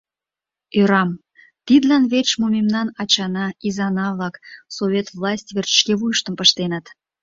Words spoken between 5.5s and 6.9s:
верч шке вуйыштым пыштеныт?